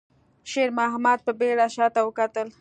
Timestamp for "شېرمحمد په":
0.51-1.31